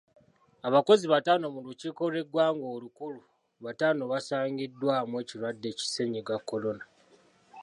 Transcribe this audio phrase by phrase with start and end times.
[0.67, 3.21] Abakozi bataano mu lukiiko lw'eggwanga olukulu
[3.63, 6.83] bataano basangiddwamu ekirwadde ki Ssennyiga Kolona.